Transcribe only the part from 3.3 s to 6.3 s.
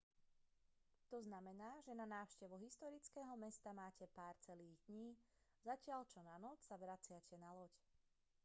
mesta máte pár celých dní zatiaľ čo